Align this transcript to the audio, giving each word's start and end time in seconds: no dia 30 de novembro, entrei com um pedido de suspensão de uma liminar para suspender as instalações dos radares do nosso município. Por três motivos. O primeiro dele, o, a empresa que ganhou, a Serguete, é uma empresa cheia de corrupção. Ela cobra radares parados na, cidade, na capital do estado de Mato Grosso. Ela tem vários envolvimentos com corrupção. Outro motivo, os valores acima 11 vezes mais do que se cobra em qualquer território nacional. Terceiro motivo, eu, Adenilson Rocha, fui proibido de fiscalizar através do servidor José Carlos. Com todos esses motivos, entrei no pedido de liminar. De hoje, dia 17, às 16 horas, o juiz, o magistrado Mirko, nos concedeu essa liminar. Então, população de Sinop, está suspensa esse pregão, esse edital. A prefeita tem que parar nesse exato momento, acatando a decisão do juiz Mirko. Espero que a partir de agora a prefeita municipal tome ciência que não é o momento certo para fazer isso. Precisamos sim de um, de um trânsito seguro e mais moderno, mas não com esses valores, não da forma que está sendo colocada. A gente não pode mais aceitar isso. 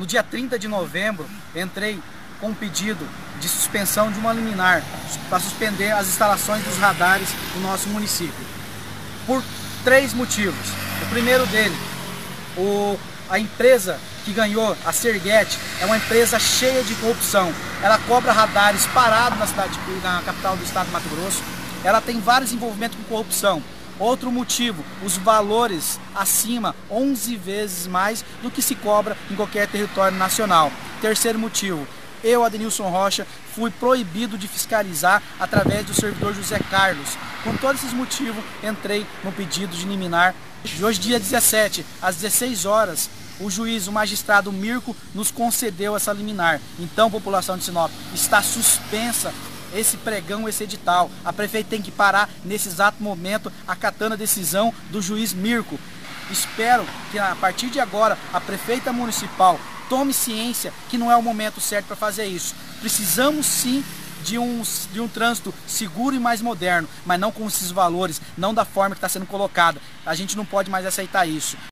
no 0.00 0.06
dia 0.06 0.22
30 0.22 0.58
de 0.58 0.66
novembro, 0.66 1.28
entrei 1.54 2.00
com 2.40 2.48
um 2.48 2.54
pedido 2.54 3.06
de 3.38 3.46
suspensão 3.46 4.10
de 4.10 4.18
uma 4.18 4.32
liminar 4.32 4.82
para 5.28 5.38
suspender 5.38 5.92
as 5.92 6.08
instalações 6.08 6.64
dos 6.64 6.78
radares 6.78 7.28
do 7.52 7.60
nosso 7.60 7.86
município. 7.90 8.46
Por 9.26 9.44
três 9.84 10.14
motivos. 10.14 10.70
O 11.02 11.06
primeiro 11.10 11.44
dele, 11.48 11.76
o, 12.56 12.98
a 13.28 13.38
empresa 13.38 14.00
que 14.24 14.32
ganhou, 14.32 14.74
a 14.86 14.92
Serguete, 14.92 15.58
é 15.82 15.84
uma 15.84 15.98
empresa 15.98 16.38
cheia 16.38 16.82
de 16.82 16.94
corrupção. 16.94 17.52
Ela 17.82 17.98
cobra 18.08 18.32
radares 18.32 18.86
parados 18.86 19.38
na, 19.38 19.46
cidade, 19.46 19.78
na 20.02 20.22
capital 20.24 20.56
do 20.56 20.64
estado 20.64 20.86
de 20.86 20.92
Mato 20.92 21.10
Grosso. 21.10 21.42
Ela 21.84 22.00
tem 22.00 22.18
vários 22.20 22.54
envolvimentos 22.54 22.96
com 22.96 23.04
corrupção. 23.04 23.62
Outro 24.00 24.32
motivo, 24.32 24.82
os 25.04 25.18
valores 25.18 26.00
acima 26.14 26.74
11 26.90 27.36
vezes 27.36 27.86
mais 27.86 28.24
do 28.42 28.50
que 28.50 28.62
se 28.62 28.74
cobra 28.74 29.14
em 29.30 29.36
qualquer 29.36 29.68
território 29.68 30.16
nacional. 30.16 30.72
Terceiro 31.02 31.38
motivo, 31.38 31.86
eu, 32.24 32.42
Adenilson 32.42 32.88
Rocha, 32.88 33.26
fui 33.54 33.70
proibido 33.70 34.38
de 34.38 34.48
fiscalizar 34.48 35.22
através 35.38 35.84
do 35.84 35.92
servidor 35.92 36.34
José 36.34 36.58
Carlos. 36.70 37.10
Com 37.44 37.54
todos 37.58 37.82
esses 37.82 37.92
motivos, 37.92 38.42
entrei 38.62 39.06
no 39.22 39.32
pedido 39.32 39.76
de 39.76 39.84
liminar. 39.84 40.34
De 40.64 40.82
hoje, 40.82 40.98
dia 40.98 41.20
17, 41.20 41.84
às 42.00 42.16
16 42.16 42.64
horas, 42.64 43.10
o 43.38 43.50
juiz, 43.50 43.86
o 43.86 43.92
magistrado 43.92 44.50
Mirko, 44.50 44.96
nos 45.14 45.30
concedeu 45.30 45.94
essa 45.94 46.12
liminar. 46.12 46.58
Então, 46.78 47.10
população 47.10 47.58
de 47.58 47.64
Sinop, 47.64 47.90
está 48.14 48.42
suspensa 48.42 49.32
esse 49.74 49.96
pregão, 49.96 50.48
esse 50.48 50.64
edital. 50.64 51.10
A 51.24 51.32
prefeita 51.32 51.70
tem 51.70 51.82
que 51.82 51.90
parar 51.90 52.28
nesse 52.44 52.68
exato 52.68 53.02
momento, 53.02 53.52
acatando 53.66 54.14
a 54.14 54.18
decisão 54.18 54.72
do 54.90 55.00
juiz 55.00 55.32
Mirko. 55.32 55.78
Espero 56.30 56.86
que 57.10 57.18
a 57.18 57.34
partir 57.34 57.68
de 57.70 57.80
agora 57.80 58.16
a 58.32 58.40
prefeita 58.40 58.92
municipal 58.92 59.58
tome 59.88 60.12
ciência 60.12 60.72
que 60.88 60.96
não 60.96 61.10
é 61.10 61.16
o 61.16 61.22
momento 61.22 61.60
certo 61.60 61.86
para 61.86 61.96
fazer 61.96 62.26
isso. 62.26 62.54
Precisamos 62.80 63.46
sim 63.46 63.84
de 64.22 64.38
um, 64.38 64.62
de 64.92 65.00
um 65.00 65.08
trânsito 65.08 65.52
seguro 65.66 66.14
e 66.14 66.20
mais 66.20 66.40
moderno, 66.40 66.88
mas 67.04 67.18
não 67.18 67.32
com 67.32 67.46
esses 67.46 67.70
valores, 67.70 68.20
não 68.36 68.54
da 68.54 68.64
forma 68.64 68.94
que 68.94 68.98
está 68.98 69.08
sendo 69.08 69.26
colocada. 69.26 69.80
A 70.04 70.14
gente 70.14 70.36
não 70.36 70.44
pode 70.44 70.70
mais 70.70 70.86
aceitar 70.86 71.26
isso. 71.26 71.56